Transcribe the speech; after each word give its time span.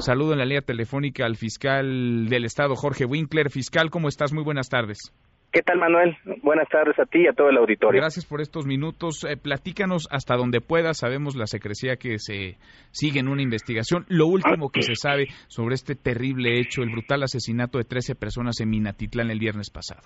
Saludo 0.00 0.32
en 0.32 0.38
la 0.38 0.44
línea 0.44 0.60
telefónica 0.60 1.26
al 1.26 1.36
fiscal 1.36 2.28
del 2.28 2.44
Estado, 2.44 2.76
Jorge 2.76 3.04
Winkler. 3.04 3.50
Fiscal, 3.50 3.90
¿cómo 3.90 4.08
estás? 4.08 4.32
Muy 4.32 4.44
buenas 4.44 4.68
tardes. 4.68 5.12
¿Qué 5.50 5.62
tal, 5.62 5.78
Manuel? 5.78 6.16
Buenas 6.42 6.68
tardes 6.68 6.96
a 7.00 7.04
ti 7.04 7.22
y 7.22 7.26
a 7.26 7.32
todo 7.32 7.48
el 7.48 7.56
auditorio. 7.56 8.00
Gracias 8.00 8.26
por 8.26 8.40
estos 8.40 8.66
minutos. 8.66 9.24
Eh, 9.24 9.36
platícanos 9.36 10.06
hasta 10.10 10.36
donde 10.36 10.60
puedas. 10.60 10.98
Sabemos 10.98 11.34
la 11.36 11.46
secrecía 11.46 11.96
que 11.96 12.18
se 12.18 12.58
sigue 12.92 13.18
en 13.18 13.28
una 13.28 13.42
investigación. 13.42 14.04
Lo 14.08 14.26
último 14.26 14.70
que 14.70 14.82
se 14.82 14.94
sabe 14.94 15.26
sobre 15.48 15.74
este 15.74 15.96
terrible 15.96 16.60
hecho, 16.60 16.82
el 16.82 16.90
brutal 16.90 17.22
asesinato 17.22 17.78
de 17.78 17.84
13 17.84 18.14
personas 18.14 18.60
en 18.60 18.70
Minatitlán 18.70 19.30
el 19.30 19.40
viernes 19.40 19.70
pasado. 19.70 20.02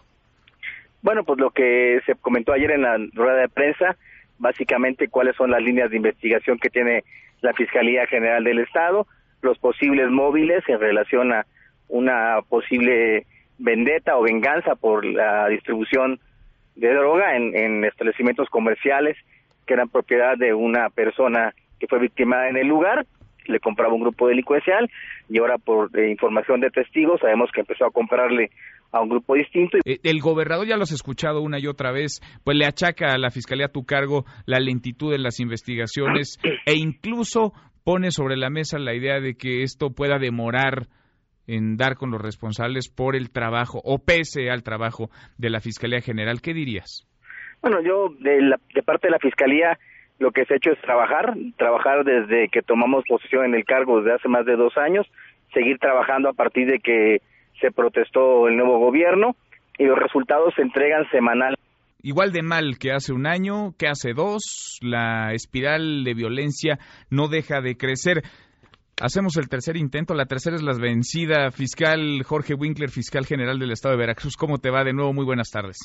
Bueno, 1.02 1.24
pues 1.24 1.38
lo 1.38 1.50
que 1.50 1.98
se 2.06 2.14
comentó 2.14 2.52
ayer 2.52 2.70
en 2.70 2.82
la 2.82 2.96
rueda 3.12 3.42
de 3.42 3.48
prensa, 3.48 3.96
básicamente 4.38 5.08
cuáles 5.08 5.36
son 5.36 5.50
las 5.50 5.60
líneas 5.60 5.90
de 5.90 5.96
investigación 5.96 6.56
que 6.58 6.70
tiene 6.70 7.02
la 7.42 7.52
Fiscalía 7.52 8.06
General 8.06 8.42
del 8.42 8.60
Estado, 8.60 9.06
los 9.42 9.58
posibles 9.58 10.08
móviles 10.10 10.64
en 10.68 10.80
relación 10.80 11.32
a 11.32 11.44
una 11.88 12.40
posible 12.48 13.26
vendetta 13.58 14.16
o 14.16 14.22
venganza 14.22 14.74
por 14.76 15.04
la 15.04 15.48
distribución 15.48 16.18
de 16.76 16.94
droga 16.94 17.36
en, 17.36 17.84
establecimientos 17.84 18.48
comerciales 18.48 19.16
que 19.66 19.74
eran 19.74 19.88
propiedad 19.88 20.36
de 20.38 20.54
una 20.54 20.88
persona 20.90 21.54
que 21.78 21.86
fue 21.86 21.98
víctima 21.98 22.48
en 22.48 22.56
el 22.56 22.66
lugar, 22.66 23.04
le 23.46 23.60
compraba 23.60 23.92
un 23.92 24.00
grupo 24.00 24.28
delincuencial 24.28 24.90
y 25.28 25.38
ahora 25.38 25.58
por 25.58 25.96
eh, 25.98 26.08
información 26.08 26.60
de 26.60 26.70
testigos 26.70 27.20
sabemos 27.20 27.50
que 27.52 27.60
empezó 27.60 27.84
a 27.84 27.90
comprarle 27.90 28.50
a 28.92 29.00
un 29.00 29.08
grupo 29.08 29.34
distinto. 29.34 29.78
Eh, 29.84 29.98
el 30.04 30.20
gobernador 30.20 30.66
ya 30.66 30.76
lo 30.76 30.82
has 30.82 30.92
escuchado 30.92 31.40
una 31.40 31.58
y 31.58 31.66
otra 31.66 31.90
vez, 31.90 32.20
pues 32.44 32.56
le 32.56 32.66
achaca 32.66 33.12
a 33.12 33.18
la 33.18 33.30
fiscalía 33.30 33.66
a 33.66 33.72
tu 33.72 33.84
cargo 33.84 34.24
la 34.46 34.60
lentitud 34.60 35.10
de 35.10 35.18
las 35.18 35.40
investigaciones 35.40 36.38
e 36.66 36.74
incluso 36.74 37.52
pone 37.84 38.10
sobre 38.10 38.36
la 38.36 38.50
mesa 38.50 38.78
la 38.78 38.94
idea 38.94 39.20
de 39.20 39.34
que 39.34 39.62
esto 39.62 39.90
pueda 39.90 40.18
demorar 40.18 40.86
en 41.48 41.76
dar 41.76 41.96
con 41.96 42.10
los 42.10 42.20
responsables 42.20 42.88
por 42.88 43.16
el 43.16 43.30
trabajo 43.30 43.80
o 43.82 43.98
pese 43.98 44.50
al 44.50 44.62
trabajo 44.62 45.10
de 45.38 45.50
la 45.50 45.60
Fiscalía 45.60 46.00
General. 46.00 46.40
¿Qué 46.40 46.54
dirías? 46.54 47.08
Bueno, 47.60 47.80
yo 47.82 48.14
de, 48.20 48.54
de 48.74 48.82
parte 48.82 49.08
de 49.08 49.12
la 49.12 49.18
Fiscalía 49.18 49.78
lo 50.18 50.30
que 50.30 50.44
se 50.44 50.54
ha 50.54 50.56
hecho 50.56 50.70
es 50.70 50.80
trabajar, 50.80 51.34
trabajar 51.56 52.04
desde 52.04 52.48
que 52.48 52.62
tomamos 52.62 53.04
posición 53.08 53.46
en 53.46 53.54
el 53.54 53.64
cargo 53.64 53.98
desde 53.98 54.14
hace 54.14 54.28
más 54.28 54.46
de 54.46 54.54
dos 54.54 54.76
años, 54.76 55.06
seguir 55.52 55.78
trabajando 55.78 56.28
a 56.28 56.32
partir 56.32 56.70
de 56.70 56.78
que 56.78 57.22
se 57.60 57.70
protestó 57.70 58.48
el 58.48 58.56
nuevo 58.56 58.78
gobierno 58.78 59.36
y 59.78 59.84
los 59.84 59.98
resultados 59.98 60.52
se 60.54 60.62
entregan 60.62 61.08
semanal. 61.10 61.54
Igual 62.02 62.32
de 62.32 62.42
mal 62.42 62.78
que 62.78 62.92
hace 62.92 63.12
un 63.12 63.26
año, 63.26 63.74
que 63.78 63.86
hace 63.86 64.12
dos, 64.12 64.78
la 64.82 65.32
espiral 65.34 66.02
de 66.02 66.14
violencia 66.14 66.78
no 67.10 67.28
deja 67.28 67.60
de 67.60 67.76
crecer. 67.76 68.22
Hacemos 69.00 69.36
el 69.36 69.48
tercer 69.48 69.76
intento, 69.76 70.14
la 70.14 70.26
tercera 70.26 70.56
es 70.56 70.62
la 70.62 70.76
vencida. 70.76 71.50
Fiscal 71.52 72.22
Jorge 72.24 72.54
Winkler, 72.54 72.90
fiscal 72.90 73.24
general 73.24 73.58
del 73.58 73.70
Estado 73.70 73.94
de 73.94 74.00
Veracruz, 74.00 74.36
¿cómo 74.36 74.58
te 74.58 74.70
va 74.70 74.82
de 74.82 74.92
nuevo? 74.92 75.12
Muy 75.12 75.24
buenas 75.24 75.50
tardes. 75.50 75.78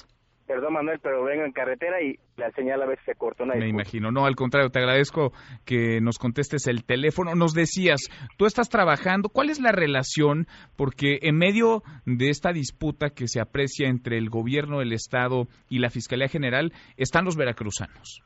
Perdón, 0.47 0.73
Manuel, 0.73 0.99
pero 1.01 1.23
vengo 1.25 1.43
en 1.43 1.51
carretera 1.51 2.01
y 2.01 2.17
la 2.37 2.49
señal 2.51 2.81
a 2.81 2.85
veces 2.85 3.03
se 3.05 3.15
cortó. 3.15 3.45
Me 3.45 3.67
imagino. 3.67 4.11
No, 4.11 4.25
al 4.25 4.35
contrario, 4.35 4.69
te 4.69 4.79
agradezco 4.79 5.33
que 5.65 5.99
nos 6.01 6.17
contestes 6.17 6.67
el 6.67 6.85
teléfono. 6.85 7.35
Nos 7.35 7.53
decías, 7.53 8.09
tú 8.37 8.45
estás 8.45 8.69
trabajando. 8.69 9.27
¿Cuál 9.27 9.49
es 9.49 9.59
la 9.59 9.73
relación? 9.73 10.47
Porque 10.77 11.19
en 11.21 11.37
medio 11.37 11.83
de 12.05 12.29
esta 12.29 12.53
disputa 12.53 13.09
que 13.09 13.27
se 13.27 13.41
aprecia 13.41 13.89
entre 13.89 14.17
el 14.17 14.29
gobierno 14.29 14.79
del 14.79 14.93
Estado 14.93 15.47
y 15.69 15.79
la 15.79 15.89
Fiscalía 15.89 16.29
General, 16.29 16.71
están 16.95 17.25
los 17.25 17.35
veracruzanos. 17.35 18.23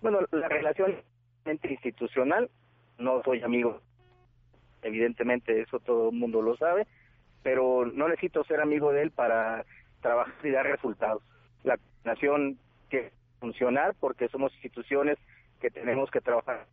Bueno, 0.00 0.20
la 0.32 0.48
relación 0.48 0.96
institucional, 1.44 2.48
no 2.98 3.22
soy 3.22 3.42
amigo 3.42 3.82
evidentemente 4.82 5.60
eso 5.60 5.78
todo 5.80 6.10
el 6.10 6.16
mundo 6.16 6.42
lo 6.42 6.56
sabe, 6.56 6.86
pero 7.42 7.86
no 7.86 8.08
necesito 8.08 8.44
ser 8.44 8.60
amigo 8.60 8.92
de 8.92 9.02
él 9.02 9.10
para 9.10 9.64
trabajar 10.00 10.34
y 10.44 10.50
dar 10.50 10.66
resultados. 10.66 11.22
La 11.64 11.78
nación 12.04 12.58
que 12.88 13.12
funcionar 13.40 13.94
porque 13.98 14.28
somos 14.28 14.52
instituciones 14.54 15.18
que 15.60 15.70
tenemos 15.70 16.10
que 16.10 16.20
trabajar. 16.20 16.66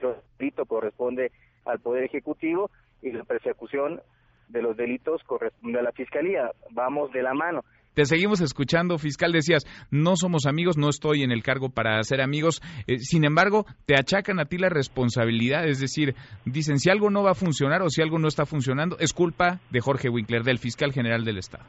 El 0.00 0.14
delito 0.38 0.64
corresponde 0.66 1.32
al 1.64 1.80
Poder 1.80 2.04
Ejecutivo 2.04 2.70
y 3.02 3.12
la 3.12 3.24
persecución 3.24 4.00
de 4.48 4.62
los 4.62 4.76
delitos 4.76 5.22
corresponde 5.24 5.78
a 5.78 5.82
la 5.82 5.92
Fiscalía. 5.92 6.50
Vamos 6.70 7.12
de 7.12 7.22
la 7.22 7.34
mano. 7.34 7.62
Te 7.94 8.04
seguimos 8.04 8.40
escuchando, 8.40 8.98
fiscal. 8.98 9.32
Decías, 9.32 9.64
no 9.90 10.14
somos 10.14 10.46
amigos, 10.46 10.78
no 10.78 10.88
estoy 10.88 11.22
en 11.22 11.32
el 11.32 11.42
cargo 11.42 11.70
para 11.70 12.00
ser 12.04 12.20
amigos. 12.20 12.62
Eh, 12.86 12.98
sin 12.98 13.24
embargo, 13.24 13.66
te 13.84 13.94
achacan 13.98 14.38
a 14.38 14.44
ti 14.44 14.58
la 14.58 14.68
responsabilidad. 14.68 15.66
Es 15.66 15.80
decir, 15.80 16.14
dicen, 16.44 16.78
si 16.78 16.88
algo 16.88 17.10
no 17.10 17.24
va 17.24 17.32
a 17.32 17.34
funcionar 17.34 17.82
o 17.82 17.90
si 17.90 18.00
algo 18.00 18.18
no 18.18 18.28
está 18.28 18.46
funcionando, 18.46 18.96
es 19.00 19.12
culpa 19.12 19.60
de 19.70 19.80
Jorge 19.80 20.08
Winkler, 20.08 20.44
del 20.44 20.58
fiscal 20.58 20.92
general 20.92 21.24
del 21.24 21.38
Estado. 21.38 21.64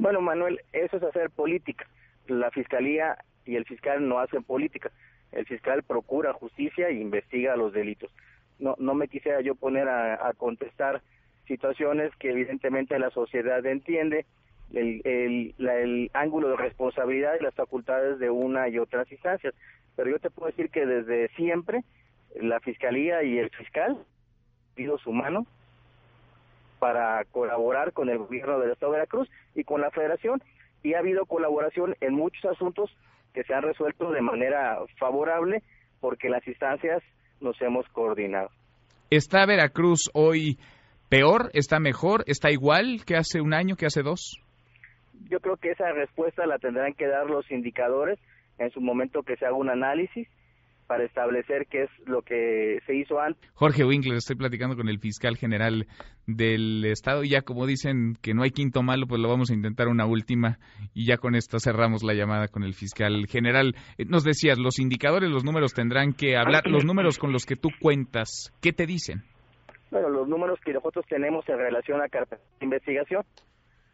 Bueno, 0.00 0.20
Manuel, 0.20 0.60
eso 0.72 0.96
es 0.96 1.02
hacer 1.02 1.30
política. 1.30 1.86
La 2.26 2.50
fiscalía 2.50 3.18
y 3.44 3.56
el 3.56 3.64
fiscal 3.64 4.08
no 4.08 4.18
hacen 4.18 4.42
política. 4.42 4.90
El 5.30 5.46
fiscal 5.46 5.82
procura 5.82 6.32
justicia 6.32 6.88
e 6.88 6.94
investiga 6.94 7.56
los 7.56 7.72
delitos. 7.72 8.10
No, 8.58 8.74
no 8.78 8.94
me 8.94 9.08
quisiera 9.08 9.40
yo 9.40 9.54
poner 9.54 9.88
a 9.88 10.32
contestar 10.36 11.02
situaciones 11.46 12.14
que 12.16 12.30
evidentemente 12.30 12.98
la 12.98 13.10
sociedad 13.10 13.64
entiende 13.66 14.24
el, 14.72 15.54
el, 15.56 16.10
ángulo 16.14 16.48
de 16.48 16.56
responsabilidad 16.56 17.34
y 17.38 17.42
las 17.42 17.54
facultades 17.54 18.18
de 18.18 18.30
una 18.30 18.68
y 18.68 18.78
otras 18.78 19.10
instancias. 19.10 19.54
Pero 19.96 20.10
yo 20.10 20.18
te 20.18 20.30
puedo 20.30 20.48
decir 20.50 20.70
que 20.70 20.86
desde 20.86 21.28
siempre 21.34 21.82
la 22.40 22.60
Fiscalía 22.60 23.22
y 23.22 23.38
el 23.38 23.50
fiscal 23.50 23.98
pido 24.74 24.98
su 24.98 25.12
mano 25.12 25.46
para 26.80 27.24
colaborar 27.30 27.92
con 27.92 28.08
el 28.08 28.18
gobierno 28.18 28.58
del 28.58 28.72
Estado 28.72 28.90
de 28.92 28.98
Veracruz 28.98 29.30
y 29.54 29.62
con 29.62 29.80
la 29.80 29.92
Federación 29.92 30.42
y 30.82 30.94
ha 30.94 30.98
habido 30.98 31.26
colaboración 31.26 31.94
en 32.00 32.14
muchos 32.14 32.44
asuntos 32.46 32.90
que 33.32 33.44
se 33.44 33.54
han 33.54 33.62
resuelto 33.62 34.10
de 34.10 34.22
manera 34.22 34.78
favorable 34.98 35.62
porque 36.00 36.28
las 36.28 36.44
instancias 36.48 37.02
nos 37.40 37.60
hemos 37.62 37.86
coordinado. 37.90 38.50
¿Está 39.10 39.46
Veracruz 39.46 40.10
hoy 40.14 40.58
peor? 41.08 41.50
¿Está 41.52 41.78
mejor? 41.78 42.24
¿Está 42.26 42.50
igual 42.50 43.04
que 43.06 43.14
hace 43.14 43.40
un 43.40 43.54
año, 43.54 43.76
que 43.76 43.86
hace 43.86 44.02
dos? 44.02 44.40
yo 45.28 45.40
creo 45.40 45.56
que 45.56 45.70
esa 45.70 45.90
respuesta 45.92 46.46
la 46.46 46.58
tendrán 46.58 46.94
que 46.94 47.06
dar 47.06 47.26
los 47.26 47.50
indicadores 47.50 48.18
en 48.58 48.70
su 48.70 48.80
momento 48.80 49.22
que 49.22 49.36
se 49.36 49.46
haga 49.46 49.54
un 49.54 49.70
análisis 49.70 50.28
para 50.90 51.04
establecer 51.04 51.68
qué 51.70 51.84
es 51.84 51.90
lo 52.04 52.22
que 52.22 52.80
se 52.84 52.96
hizo 52.96 53.20
antes. 53.20 53.48
Jorge 53.54 53.84
Winkler, 53.84 54.16
estoy 54.16 54.34
platicando 54.34 54.74
con 54.74 54.88
el 54.88 54.98
fiscal 54.98 55.36
general 55.36 55.86
del 56.26 56.84
Estado 56.84 57.22
y 57.22 57.28
ya 57.28 57.42
como 57.42 57.64
dicen 57.64 58.16
que 58.20 58.34
no 58.34 58.42
hay 58.42 58.50
quinto 58.50 58.82
malo, 58.82 59.06
pues 59.06 59.20
lo 59.20 59.28
vamos 59.28 59.52
a 59.52 59.54
intentar 59.54 59.86
una 59.86 60.04
última 60.04 60.58
y 60.92 61.06
ya 61.06 61.16
con 61.16 61.36
esto 61.36 61.60
cerramos 61.60 62.02
la 62.02 62.12
llamada 62.14 62.48
con 62.48 62.64
el 62.64 62.74
fiscal 62.74 63.28
general. 63.28 63.76
Eh, 63.98 64.04
nos 64.04 64.24
decías, 64.24 64.58
los 64.58 64.80
indicadores, 64.80 65.30
los 65.30 65.44
números 65.44 65.74
tendrán 65.74 66.12
que 66.12 66.36
hablar, 66.36 66.66
los 66.66 66.84
números 66.84 67.18
con 67.18 67.30
los 67.30 67.46
que 67.46 67.54
tú 67.54 67.68
cuentas, 67.80 68.52
¿qué 68.60 68.72
te 68.72 68.84
dicen? 68.84 69.22
Bueno, 69.92 70.08
los 70.08 70.26
números 70.26 70.58
que 70.64 70.72
nosotros 70.72 71.06
tenemos 71.08 71.48
en 71.48 71.58
relación 71.58 72.02
a 72.02 72.08
carpeta 72.08 72.42
de 72.58 72.64
investigación 72.64 73.22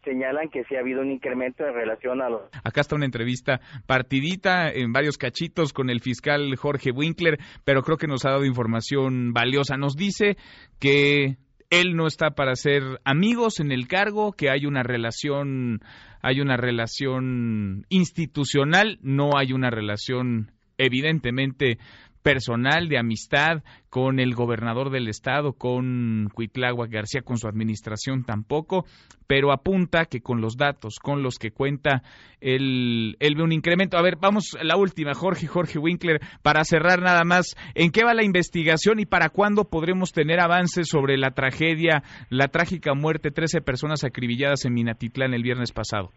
señalan 0.07 0.49
que 0.49 0.63
sí 0.63 0.75
ha 0.75 0.79
habido 0.79 1.01
un 1.01 1.11
incremento 1.11 1.65
en 1.65 1.73
relación 1.73 2.21
a 2.21 2.29
los... 2.29 2.41
Acá 2.63 2.81
está 2.81 2.95
una 2.95 3.05
entrevista 3.05 3.59
partidita 3.85 4.69
en 4.69 4.93
varios 4.93 5.17
cachitos 5.17 5.73
con 5.73 5.89
el 5.89 5.99
fiscal 5.99 6.55
Jorge 6.55 6.91
Winkler, 6.91 7.37
pero 7.65 7.83
creo 7.83 7.97
que 7.97 8.07
nos 8.07 8.25
ha 8.25 8.31
dado 8.31 8.45
información 8.45 9.33
valiosa. 9.33 9.75
Nos 9.75 9.95
dice 9.95 10.37
que 10.79 11.37
él 11.69 11.95
no 11.95 12.07
está 12.07 12.31
para 12.31 12.55
ser 12.55 12.83
amigos 13.03 13.59
en 13.59 13.71
el 13.71 13.87
cargo, 13.87 14.31
que 14.31 14.49
hay 14.49 14.65
una 14.65 14.83
relación, 14.83 15.81
hay 16.21 16.39
una 16.39 16.55
relación 16.55 17.85
institucional, 17.89 18.99
no 19.01 19.37
hay 19.37 19.51
una 19.51 19.69
relación 19.69 20.51
evidentemente 20.77 21.79
personal 22.27 22.89
de 22.89 22.97
amistad 22.97 23.63
con 23.89 24.19
el 24.19 24.35
gobernador 24.35 24.89
del 24.89 25.07
estado, 25.07 25.53
con 25.53 26.27
Cuitlagua 26.33 26.87
García, 26.87 27.21
con 27.21 27.37
su 27.37 27.47
administración 27.47 28.25
tampoco, 28.25 28.83
pero 29.27 29.53
apunta 29.53 30.03
que 30.03 30.19
con 30.19 30.41
los 30.41 30.57
datos 30.57 30.99
con 30.99 31.23
los 31.23 31.39
que 31.39 31.51
cuenta 31.51 32.01
él, 32.41 33.15
él 33.21 33.35
ve 33.35 33.43
un 33.43 33.53
incremento. 33.53 33.97
A 33.97 34.01
ver, 34.01 34.17
vamos 34.19 34.57
la 34.61 34.75
última, 34.75 35.13
Jorge, 35.13 35.47
Jorge 35.47 35.79
Winkler, 35.79 36.19
para 36.41 36.65
cerrar 36.65 37.01
nada 37.01 37.23
más, 37.23 37.55
¿en 37.75 37.91
qué 37.91 38.03
va 38.03 38.13
la 38.13 38.25
investigación 38.25 38.99
y 38.99 39.05
para 39.05 39.29
cuándo 39.29 39.69
podremos 39.69 40.11
tener 40.11 40.41
avances 40.41 40.89
sobre 40.89 41.15
la 41.17 41.31
tragedia, 41.31 42.03
la 42.29 42.49
trágica 42.49 42.93
muerte, 42.93 43.31
13 43.31 43.61
personas 43.61 44.03
acribilladas 44.03 44.65
en 44.65 44.73
Minatitlán 44.73 45.33
el 45.33 45.43
viernes 45.43 45.71
pasado? 45.71 46.11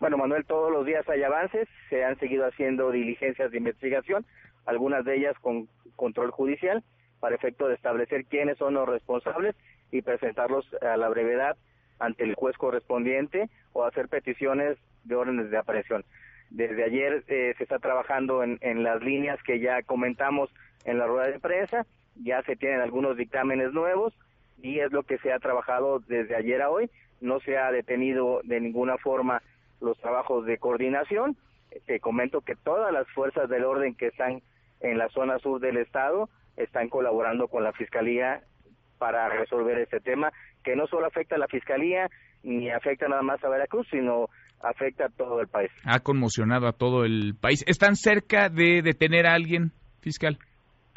Bueno, 0.00 0.16
Manuel, 0.16 0.44
todos 0.46 0.70
los 0.70 0.86
días 0.86 1.08
hay 1.08 1.22
avances, 1.22 1.68
se 1.90 2.04
han 2.04 2.16
seguido 2.18 2.44
haciendo 2.46 2.92
diligencias 2.92 3.50
de 3.50 3.58
investigación, 3.58 4.24
algunas 4.68 5.02
de 5.04 5.16
ellas 5.16 5.34
con 5.40 5.66
control 5.96 6.30
judicial, 6.30 6.84
para 7.20 7.34
efecto 7.34 7.66
de 7.66 7.74
establecer 7.74 8.26
quiénes 8.26 8.58
son 8.58 8.74
los 8.74 8.86
responsables 8.86 9.56
y 9.90 10.02
presentarlos 10.02 10.66
a 10.82 10.96
la 10.96 11.08
brevedad 11.08 11.56
ante 11.98 12.22
el 12.22 12.34
juez 12.34 12.56
correspondiente 12.58 13.48
o 13.72 13.84
hacer 13.84 14.08
peticiones 14.08 14.76
de 15.04 15.16
órdenes 15.16 15.50
de 15.50 15.56
aprehensión. 15.56 16.04
Desde 16.50 16.84
ayer 16.84 17.24
eh, 17.28 17.54
se 17.56 17.62
está 17.64 17.78
trabajando 17.78 18.42
en, 18.42 18.58
en 18.60 18.82
las 18.82 19.02
líneas 19.02 19.42
que 19.42 19.58
ya 19.58 19.82
comentamos 19.82 20.50
en 20.84 20.98
la 20.98 21.06
rueda 21.06 21.28
de 21.28 21.40
prensa, 21.40 21.86
ya 22.22 22.42
se 22.42 22.54
tienen 22.54 22.80
algunos 22.80 23.16
dictámenes 23.16 23.72
nuevos 23.72 24.14
y 24.62 24.80
es 24.80 24.92
lo 24.92 25.02
que 25.02 25.18
se 25.18 25.32
ha 25.32 25.38
trabajado 25.38 26.00
desde 26.00 26.36
ayer 26.36 26.60
a 26.60 26.70
hoy. 26.70 26.90
No 27.22 27.40
se 27.40 27.56
ha 27.56 27.72
detenido 27.72 28.42
de 28.44 28.60
ninguna 28.60 28.98
forma 28.98 29.42
los 29.80 29.98
trabajos 29.98 30.44
de 30.44 30.58
coordinación. 30.58 31.36
Te 31.86 32.00
comento 32.00 32.42
que 32.42 32.54
todas 32.54 32.92
las 32.92 33.08
fuerzas 33.08 33.48
del 33.48 33.64
orden 33.64 33.94
que 33.94 34.08
están 34.08 34.42
en 34.80 34.98
la 34.98 35.08
zona 35.08 35.38
sur 35.38 35.60
del 35.60 35.78
estado 35.78 36.28
están 36.56 36.88
colaborando 36.88 37.48
con 37.48 37.62
la 37.62 37.72
Fiscalía 37.72 38.42
para 38.98 39.28
resolver 39.28 39.78
este 39.78 40.00
tema, 40.00 40.32
que 40.64 40.74
no 40.74 40.86
solo 40.86 41.06
afecta 41.06 41.36
a 41.36 41.38
la 41.38 41.46
Fiscalía 41.46 42.08
ni 42.42 42.70
afecta 42.70 43.08
nada 43.08 43.22
más 43.22 43.42
a 43.44 43.48
Veracruz, 43.48 43.86
sino 43.90 44.28
afecta 44.60 45.06
a 45.06 45.08
todo 45.08 45.40
el 45.40 45.48
país. 45.48 45.70
Ha 45.84 46.00
conmocionado 46.00 46.66
a 46.66 46.72
todo 46.72 47.04
el 47.04 47.34
país. 47.40 47.64
¿Están 47.66 47.96
cerca 47.96 48.48
de 48.48 48.82
detener 48.82 49.26
a 49.26 49.34
alguien, 49.34 49.72
fiscal? 50.00 50.38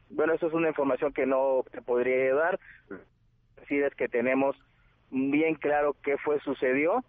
Bueno, 0.09 0.33
eso 0.33 0.47
es 0.47 0.53
una 0.53 0.69
información 0.69 1.13
que 1.13 1.25
no 1.25 1.63
te 1.71 1.81
podría 1.81 2.33
dar. 2.33 2.59
Si 3.67 3.77
es 3.77 3.93
que 3.95 4.07
tenemos 4.07 4.55
bien 5.09 5.55
claro 5.55 5.95
qué 6.03 6.17
fue 6.17 6.39
sucedió, 6.41 7.03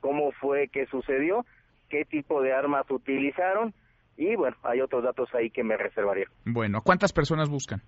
cómo 0.00 0.32
fue 0.32 0.68
que 0.68 0.86
sucedió, 0.86 1.44
qué 1.88 2.04
tipo 2.04 2.42
de 2.42 2.52
armas 2.52 2.90
utilizaron 2.90 3.74
y 4.20 4.36
bueno, 4.36 4.54
hay 4.64 4.82
otros 4.82 5.02
datos 5.02 5.30
ahí 5.34 5.50
que 5.50 5.64
me 5.64 5.78
reservaría. 5.78 6.26
Bueno, 6.44 6.82
¿cuántas 6.84 7.10
personas 7.10 7.48
buscan? 7.48 7.80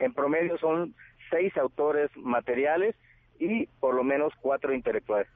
En 0.00 0.12
promedio 0.12 0.58
son 0.58 0.96
seis 1.30 1.56
autores 1.56 2.10
materiales 2.16 2.96
y 3.38 3.66
por 3.78 3.94
lo 3.94 4.02
menos 4.02 4.32
cuatro 4.40 4.74
intelectuales. 4.74 5.28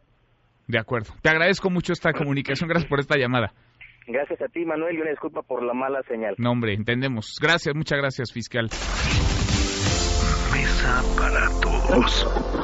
De 0.67 0.76
acuerdo. 0.76 1.15
Te 1.23 1.31
agradezco 1.31 1.70
mucho 1.70 1.93
esta 1.93 2.12
comunicación. 2.12 2.69
Gracias 2.69 2.91
por 2.91 2.99
esta 2.99 3.17
llamada. 3.17 3.53
Gracias 4.09 4.43
a 4.43 4.49
ti, 4.49 4.65
Manuel, 4.65 4.97
y 4.97 5.00
una 5.00 5.11
disculpa 5.11 5.43
por 5.43 5.62
la 5.62 5.73
mala 5.73 6.03
señal. 6.09 6.35
No, 6.37 6.50
hombre, 6.50 6.75
entendemos. 6.75 7.37
Gracias, 7.41 7.75
muchas 7.76 7.99
gracias, 7.99 8.32
fiscal. 8.32 8.65
Mesa 10.53 11.03
para 11.17 11.49
todos. 11.61 12.57